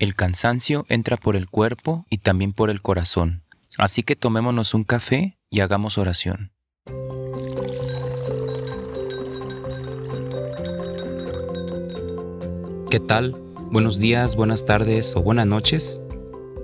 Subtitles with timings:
[0.00, 3.42] El cansancio entra por el cuerpo y también por el corazón.
[3.76, 6.52] Así que tomémonos un café y hagamos oración.
[12.90, 13.36] ¿Qué tal?
[13.70, 16.00] Buenos días, buenas tardes o buenas noches.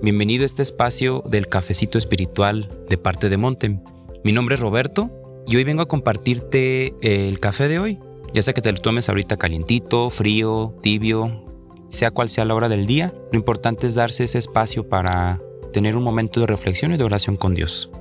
[0.01, 3.83] Bienvenido a este espacio del cafecito espiritual de parte de Montem.
[4.23, 5.11] Mi nombre es Roberto
[5.45, 7.99] y hoy vengo a compartirte el café de hoy.
[8.33, 11.43] Ya sea que te lo tomes ahorita calientito, frío, tibio,
[11.89, 15.41] sea cual sea la hora del día, lo importante es darse ese espacio para
[15.73, 17.91] tener un momento de reflexión y de oración con Dios.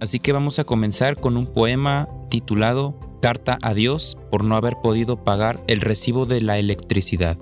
[0.00, 4.76] Así que vamos a comenzar con un poema titulado Carta a Dios por no haber
[4.82, 7.38] podido pagar el recibo de la electricidad.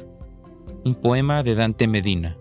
[0.85, 2.39] Un poema de Dante Medina.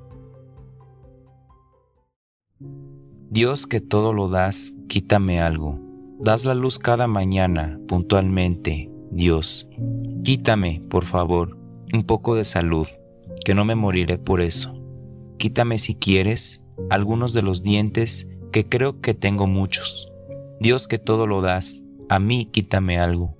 [3.30, 5.80] Dios que todo lo das, quítame algo.
[6.20, 9.68] Das la luz cada mañana, puntualmente, Dios.
[10.24, 11.58] Quítame, por favor,
[11.92, 12.88] un poco de salud
[13.44, 14.74] que no me moriré por eso.
[15.38, 20.12] Quítame si quieres algunos de los dientes que creo que tengo muchos.
[20.60, 23.36] Dios que todo lo das, a mí quítame algo.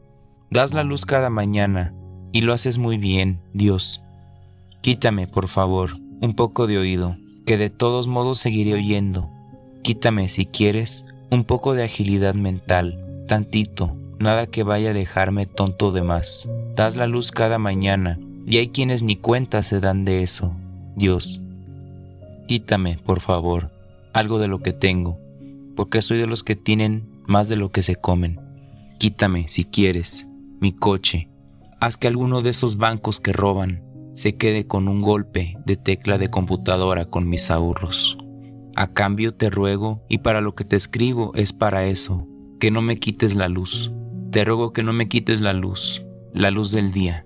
[0.50, 1.94] Das la luz cada mañana
[2.32, 4.02] y lo haces muy bien, Dios.
[4.82, 9.30] Quítame, por favor, un poco de oído, que de todos modos seguiré oyendo.
[9.82, 15.92] Quítame, si quieres, un poco de agilidad mental, tantito, nada que vaya a dejarme tonto
[15.92, 16.50] de más.
[16.76, 20.56] Das la luz cada mañana y hay quienes ni cuenta se dan de eso.
[20.96, 21.42] Dios,
[22.48, 23.72] quítame, por favor,
[24.14, 25.20] algo de lo que tengo,
[25.76, 28.40] porque soy de los que tienen más de lo que se comen.
[29.00, 30.28] Quítame, si quieres,
[30.60, 31.30] mi coche.
[31.80, 33.84] Haz que alguno de esos bancos que roban
[34.14, 38.18] se quede con un golpe de tecla de computadora con mis ahorros.
[38.76, 42.28] A cambio te ruego, y para lo que te escribo es para eso,
[42.60, 43.92] que no me quites la luz.
[44.32, 47.26] Te ruego que no me quites la luz, la luz del día,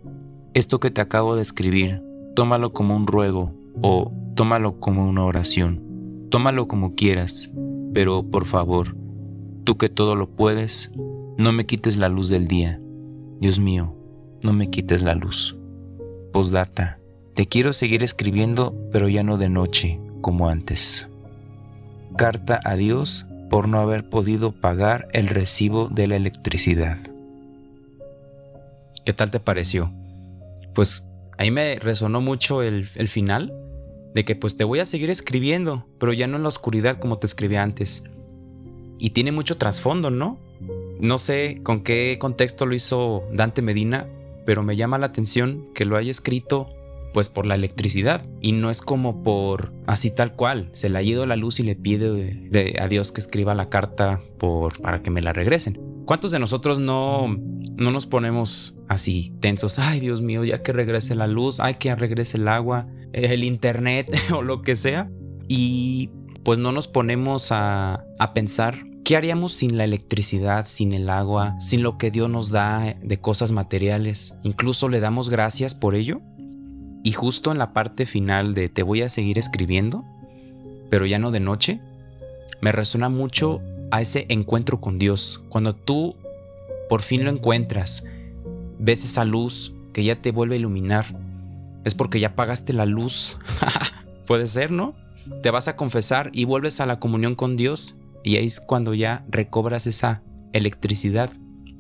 [0.57, 2.01] esto que te acabo de escribir,
[2.35, 5.83] tómalo como un ruego o tómalo como una oración.
[6.31, 7.51] Tómalo como quieras,
[7.93, 8.97] pero por favor,
[9.65, 10.89] tú que todo lo puedes,
[11.37, 12.81] no me quites la luz del día.
[13.39, 13.95] Dios mío,
[14.41, 15.55] no me quites la luz.
[16.33, 16.99] Postdata.
[17.35, 21.07] Te quiero seguir escribiendo, pero ya no de noche, como antes.
[22.17, 26.97] Carta a Dios por no haber podido pagar el recibo de la electricidad.
[29.05, 29.93] ¿Qué tal te pareció?
[30.77, 31.07] Pues
[31.39, 33.51] ahí me resonó mucho el, final
[34.13, 37.17] de que pues te voy a seguir escribiendo, pero ya no en la oscuridad como
[37.17, 38.03] te escribí antes.
[38.99, 40.37] Y tiene mucho trasfondo, ¿no?
[40.99, 44.07] No sé con qué contexto lo hizo Dante Medina,
[44.45, 46.69] pero me llama la atención que lo haya escrito
[47.11, 51.01] pues por la electricidad y no es como por así tal cual, se le ha
[51.01, 54.21] ido la luz y le pide a Dios que escriba la carta
[54.83, 55.96] para que me la regresen.
[56.07, 57.27] ¿Cuántos de nosotros no,
[57.75, 59.77] no nos ponemos así tensos?
[59.77, 64.09] Ay, Dios mío, ya que regrese la luz, ay, que regrese el agua, el internet
[64.35, 65.11] o lo que sea.
[65.47, 66.09] Y
[66.43, 71.55] pues no nos ponemos a, a pensar ¿Qué haríamos sin la electricidad, sin el agua,
[71.61, 74.33] sin lo que Dios nos da de cosas materiales?
[74.43, 76.19] Incluso le damos gracias por ello.
[77.05, 80.03] Y justo en la parte final de te voy a seguir escribiendo,
[80.89, 81.79] pero ya no de noche,
[82.59, 83.61] me resuena mucho
[83.91, 85.43] a ese encuentro con Dios.
[85.49, 86.15] Cuando tú
[86.89, 88.03] por fin lo encuentras,
[88.79, 91.05] ves esa luz que ya te vuelve a iluminar,
[91.83, 93.39] es porque ya pagaste la luz.
[94.27, 94.95] Puede ser, ¿no?
[95.41, 98.93] Te vas a confesar y vuelves a la comunión con Dios y ahí es cuando
[98.93, 100.21] ya recobras esa
[100.53, 101.31] electricidad,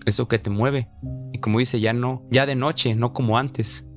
[0.05, 0.89] eso que te mueve.
[1.33, 3.87] Y como dice, ya no, ya de noche, no como antes.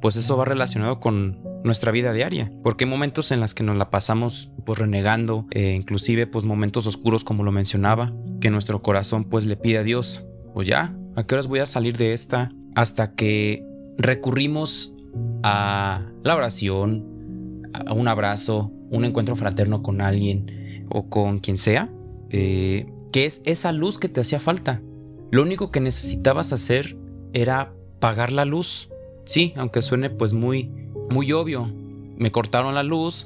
[0.00, 3.76] Pues eso va relacionado con nuestra vida diaria, porque hay momentos en los que nos
[3.76, 9.24] la pasamos pues renegando, eh, inclusive pues momentos oscuros como lo mencionaba, que nuestro corazón
[9.24, 12.52] pues le pide a Dios, pues ya, ¿a qué horas voy a salir de esta?
[12.74, 13.64] Hasta que
[13.98, 14.94] recurrimos
[15.42, 21.90] a la oración, a un abrazo, un encuentro fraterno con alguien o con quien sea,
[22.30, 24.82] eh, que es esa luz que te hacía falta.
[25.30, 26.96] Lo único que necesitabas hacer
[27.32, 28.88] era pagar la luz.
[29.24, 30.72] Sí, aunque suene pues muy
[31.10, 31.68] muy obvio.
[32.16, 33.24] Me cortaron la luz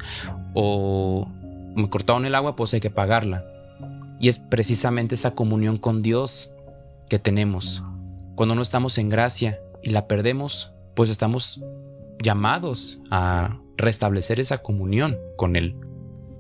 [0.55, 1.29] o
[1.75, 3.45] me cortaron el agua, pues hay que pagarla.
[4.21, 6.51] Y es precisamente esa comunión con Dios
[7.09, 7.83] que tenemos.
[8.37, 11.63] Cuando no estamos en gracia y la perdemos, pues estamos
[12.23, 15.77] llamados a restablecer esa comunión con Él.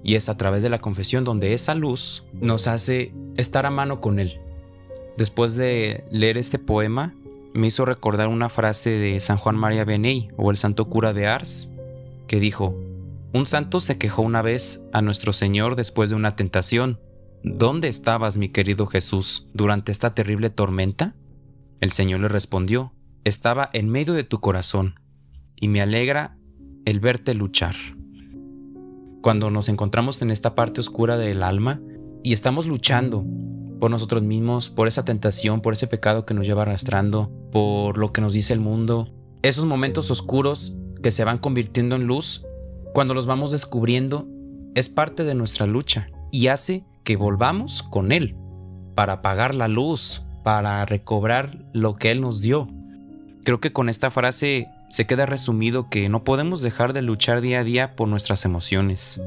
[0.02, 4.00] Y es a través de la confesión donde esa luz nos hace estar a mano
[4.00, 4.40] con Él.
[5.16, 7.14] Después de leer este poema,
[7.54, 11.28] me hizo recordar una frase de San Juan María Beney o el santo cura de
[11.28, 11.70] Ars,
[12.26, 12.76] que dijo,
[13.32, 17.00] un santo se quejó una vez a nuestro Señor después de una tentación.
[17.44, 21.14] ¿Dónde estabas, mi querido Jesús, durante esta terrible tormenta?
[21.80, 22.92] El Señor le respondió,
[23.22, 25.00] estaba en medio de tu corazón,
[25.54, 26.36] y me alegra
[26.84, 27.76] el verte luchar.
[29.22, 31.80] Cuando nos encontramos en esta parte oscura del alma
[32.22, 33.24] y estamos luchando
[33.84, 38.14] por nosotros mismos, por esa tentación, por ese pecado que nos lleva arrastrando, por lo
[38.14, 42.46] que nos dice el mundo, esos momentos oscuros que se van convirtiendo en luz,
[42.94, 44.26] cuando los vamos descubriendo,
[44.74, 48.36] es parte de nuestra lucha y hace que volvamos con Él
[48.94, 52.68] para apagar la luz, para recobrar lo que Él nos dio.
[53.44, 57.60] Creo que con esta frase se queda resumido que no podemos dejar de luchar día
[57.60, 59.20] a día por nuestras emociones,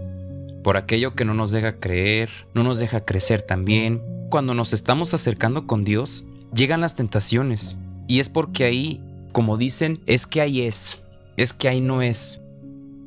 [0.63, 4.16] por aquello que no nos deja creer, no nos deja crecer también.
[4.29, 7.77] Cuando nos estamos acercando con Dios, llegan las tentaciones,
[8.07, 9.01] y es porque ahí,
[9.31, 11.01] como dicen, es que ahí es,
[11.37, 12.41] es que ahí no es.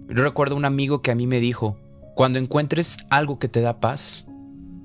[0.08, 1.76] Yo recuerdo un amigo que a mí me dijo,
[2.14, 4.26] cuando encuentres algo que te da paz,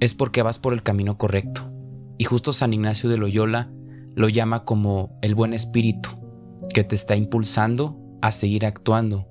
[0.01, 1.71] es porque vas por el camino correcto.
[2.17, 3.71] Y justo San Ignacio de Loyola
[4.13, 6.09] lo llama como el buen espíritu,
[6.73, 9.25] que te está impulsando a seguir actuando.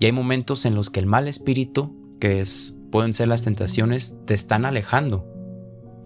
[0.00, 4.16] Y hay momentos en los que el mal espíritu, que es, pueden ser las tentaciones,
[4.24, 5.35] te están alejando.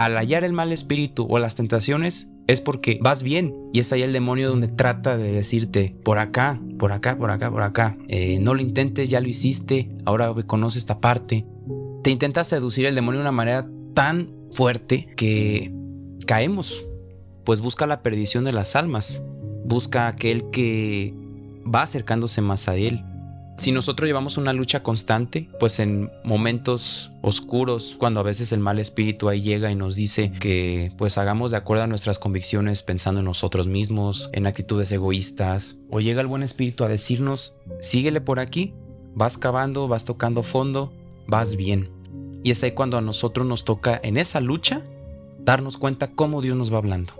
[0.01, 4.01] Al hallar el mal espíritu o las tentaciones es porque vas bien y es ahí
[4.01, 7.99] el demonio donde trata de decirte por acá, por acá, por acá, por acá.
[8.09, 11.45] Eh, no lo intentes, ya lo hiciste, ahora conoce esta parte.
[12.03, 15.71] Te intenta seducir el demonio de una manera tan fuerte que
[16.27, 16.83] caemos,
[17.45, 19.21] pues busca la perdición de las almas,
[19.67, 21.13] busca aquel que
[21.63, 23.05] va acercándose más a él.
[23.61, 28.79] Si nosotros llevamos una lucha constante, pues en momentos oscuros, cuando a veces el mal
[28.79, 33.21] espíritu ahí llega y nos dice que pues hagamos de acuerdo a nuestras convicciones pensando
[33.21, 38.41] en nosotros mismos, en actitudes egoístas, o llega el buen espíritu a decirnos, síguele por
[38.41, 38.73] aquí,
[39.15, 40.91] vas cavando, vas tocando fondo,
[41.27, 41.91] vas bien.
[42.43, 44.83] Y es ahí cuando a nosotros nos toca en esa lucha
[45.39, 47.13] darnos cuenta cómo Dios nos va hablando.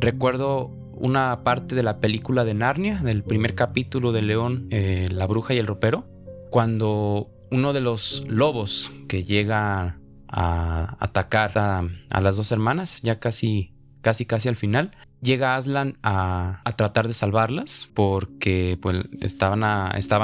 [0.00, 5.26] Recuerdo una parte de la película de Narnia, del primer capítulo de León, eh, la
[5.26, 6.06] bruja y el ropero,
[6.50, 9.98] cuando uno de los lobos que llega
[10.28, 16.62] a atacar a, las dos hermanas, ya casi, casi, casi al final, llega Aslan a,
[16.76, 19.62] tratar de salvarlas porque pues, estaban,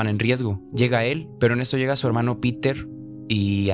[0.07, 0.61] en riesgo.
[0.75, 2.89] Llega él, pero en eso llega su hermano Peter
[3.29, 3.71] y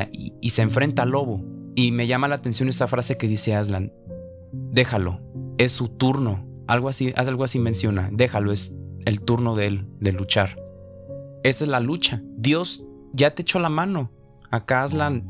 [0.50, 3.93] se enfrenta al lobo y me llama la atención esta frase que dice Aslan.
[4.52, 5.20] Déjalo,
[5.58, 6.45] es su turno.
[6.66, 8.08] Algo así, algo así menciona.
[8.12, 8.74] Déjalo, es
[9.04, 10.60] el turno de él, de luchar.
[11.42, 12.22] Esa es la lucha.
[12.36, 14.10] Dios ya te echó la mano.
[14.50, 15.26] Acá Aslan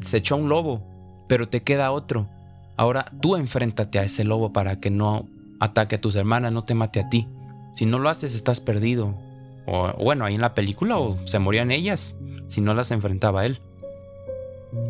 [0.00, 2.28] se echó un lobo, pero te queda otro.
[2.76, 5.28] Ahora tú enfréntate a ese lobo para que no
[5.60, 7.28] ataque a tus hermanas, no te mate a ti.
[7.72, 9.14] Si no lo haces, estás perdido.
[9.66, 13.60] O bueno, ahí en la película o se morían ellas si no las enfrentaba él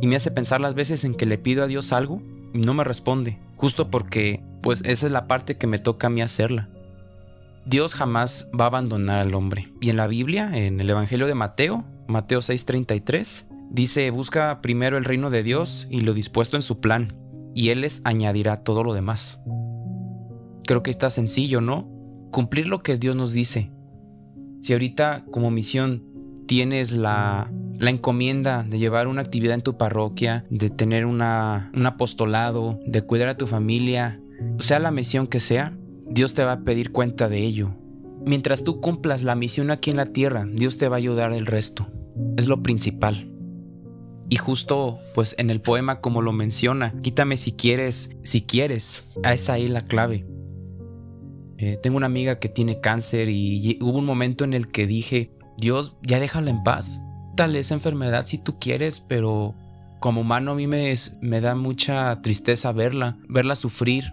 [0.01, 2.21] y me hace pensar las veces en que le pido a Dios algo
[2.53, 6.11] y no me responde, justo porque pues esa es la parte que me toca a
[6.11, 6.71] mí hacerla.
[7.67, 9.71] Dios jamás va a abandonar al hombre.
[9.83, 15.05] Y en la Biblia, en el Evangelio de Mateo, Mateo 6:33, dice, busca primero el
[15.05, 17.15] reino de Dios y lo dispuesto en su plan,
[17.55, 19.39] y Él les añadirá todo lo demás.
[20.67, 21.87] Creo que está sencillo, ¿no?
[22.33, 23.71] Cumplir lo que Dios nos dice.
[24.63, 26.05] Si ahorita como misión
[26.47, 31.87] tienes la la encomienda de llevar una actividad en tu parroquia, de tener una, un
[31.87, 34.21] apostolado, de cuidar a tu familia,
[34.59, 35.77] sea la misión que sea,
[36.09, 37.71] Dios te va a pedir cuenta de ello.
[38.25, 41.47] Mientras tú cumplas la misión aquí en la tierra, Dios te va a ayudar el
[41.47, 41.89] resto.
[42.37, 43.31] Es lo principal.
[44.29, 49.35] Y justo, pues en el poema como lo menciona, quítame si quieres, si quieres, a
[49.35, 50.27] esa ahí la clave.
[51.59, 55.33] Eh, tengo una amiga que tiene cáncer y hubo un momento en el que dije,
[55.59, 57.01] Dios, ya déjala en paz
[57.35, 59.55] tal esa enfermedad si tú quieres, pero
[60.01, 64.13] como humano a mí me da mucha tristeza verla, verla sufrir.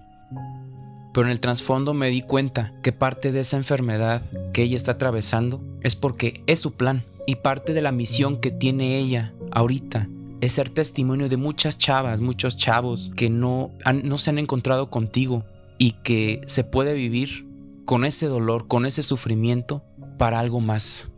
[1.13, 4.93] Pero en el trasfondo me di cuenta que parte de esa enfermedad que ella está
[4.93, 10.07] atravesando es porque es su plan y parte de la misión que tiene ella ahorita
[10.41, 13.71] es ser testimonio de muchas chavas, muchos chavos que no,
[14.03, 15.45] no se han encontrado contigo
[15.77, 17.47] y que se puede vivir
[17.85, 19.83] con ese dolor, con ese sufrimiento
[20.17, 21.11] para algo más.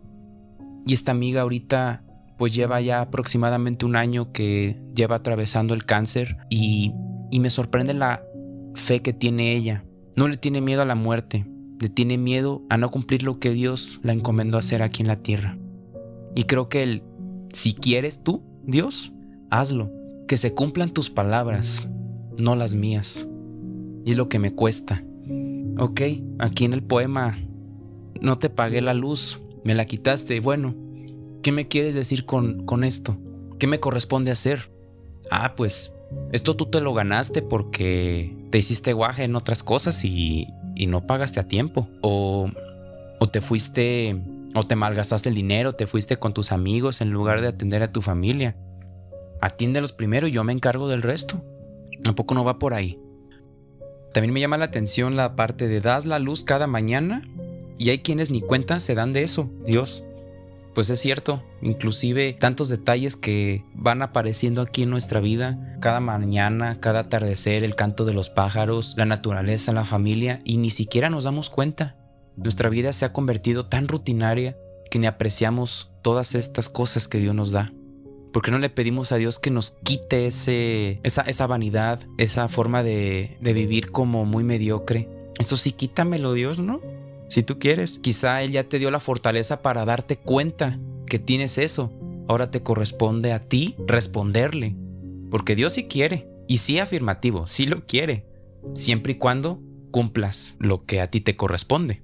[0.86, 2.04] Y esta amiga ahorita
[2.38, 6.92] pues lleva ya aproximadamente un año que lleva atravesando el cáncer y,
[7.32, 8.24] y me sorprende la
[8.76, 9.86] fe que tiene ella.
[10.16, 11.46] No le tiene miedo a la muerte,
[11.80, 15.18] le tiene miedo a no cumplir lo que Dios la encomendó hacer aquí en la
[15.18, 15.58] tierra.
[16.36, 17.04] Y creo que el,
[17.54, 19.14] si quieres tú, Dios,
[19.50, 19.92] hazlo,
[20.28, 21.88] que se cumplan tus palabras,
[22.38, 23.28] no las mías.
[24.06, 25.04] Y es lo que me cuesta.
[25.78, 26.02] Ok,
[26.40, 27.38] aquí en el poema
[28.22, 30.40] no te pagué la luz, me la quitaste.
[30.40, 30.76] Bueno,
[31.42, 33.18] ¿qué me quieres decir con, con esto?
[33.60, 34.72] ¿Qué me corresponde hacer?
[35.32, 35.94] Ah, pues
[36.32, 41.06] esto tú te lo ganaste porque te hiciste guaje en otras cosas y, y no
[41.06, 41.88] pagaste a tiempo.
[42.02, 42.50] O,
[43.20, 44.16] o te fuiste
[44.56, 47.88] O te malgastaste el dinero, te fuiste con tus amigos en lugar de atender a
[47.88, 48.56] tu familia.
[49.42, 51.44] Atiéndelos primero y yo me encargo del resto.
[52.04, 53.00] Tampoco no va por ahí.
[54.14, 57.24] También me llama la atención la parte de das la luz cada mañana
[57.78, 59.50] y hay quienes ni cuenta se dan de eso.
[59.66, 60.06] Dios,
[60.74, 66.80] pues es cierto, inclusive tantos detalles que van apareciendo aquí en nuestra vida, cada mañana,
[66.80, 71.26] cada atardecer, el canto de los pájaros, la naturaleza, la familia, y ni siquiera nos
[71.26, 71.96] damos cuenta.
[72.36, 74.58] Nuestra vida se ha convertido tan rutinaria
[74.90, 77.72] que ni apreciamos todas estas cosas que Dios nos da.
[78.32, 82.82] ¿Por qué no le pedimos a Dios que nos quite esa, esa vanidad, esa forma
[82.82, 85.08] de, de vivir como muy mediocre?
[85.38, 86.82] Eso sí, quítamelo Dios, ¿no?
[87.34, 91.58] Si tú quieres, quizá Él ya te dio la fortaleza para darte cuenta que tienes
[91.58, 91.92] eso.
[92.28, 94.76] Ahora te corresponde a ti responderle.
[95.32, 96.30] Porque Dios sí quiere.
[96.48, 98.28] Y sí afirmativo, sí lo quiere.
[98.76, 99.60] Siempre y cuando
[99.90, 102.04] cumplas lo que a ti te corresponde.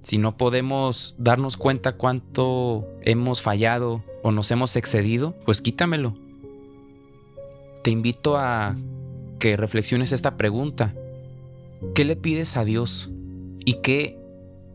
[0.00, 6.16] Si no podemos darnos cuenta cuánto hemos fallado o nos hemos excedido, pues quítamelo.
[7.82, 8.74] Te invito a
[9.38, 10.94] que reflexiones esta pregunta.
[11.94, 13.10] ¿Qué le pides a Dios?
[13.66, 14.21] ¿Y qué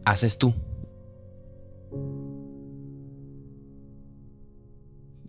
[0.07, 0.53] haces tú.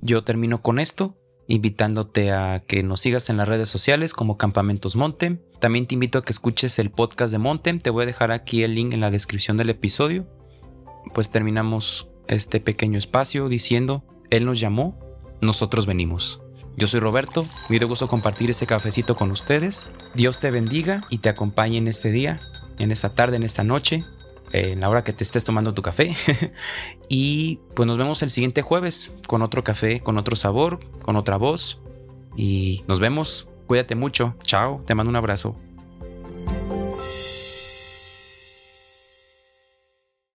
[0.01, 1.17] Yo termino con esto,
[1.49, 5.41] invitándote a que nos sigas en las redes sociales como Campamentos Montem.
[5.59, 7.81] También te invito a que escuches el podcast de Montem.
[7.81, 10.27] Te voy a dejar aquí el link en la descripción del episodio.
[11.13, 14.97] Pues terminamos este pequeño espacio diciendo, Él nos llamó,
[15.41, 16.41] nosotros venimos.
[16.77, 19.87] Yo soy Roberto, me dio gusto compartir este cafecito con ustedes.
[20.15, 22.39] Dios te bendiga y te acompañe en este día,
[22.79, 24.05] en esta tarde, en esta noche
[24.53, 26.15] en la hora que te estés tomando tu café.
[27.09, 31.37] y pues nos vemos el siguiente jueves con otro café, con otro sabor, con otra
[31.37, 31.81] voz.
[32.37, 33.49] Y nos vemos.
[33.67, 34.35] Cuídate mucho.
[34.45, 34.83] Chao.
[34.87, 35.57] Te mando un abrazo.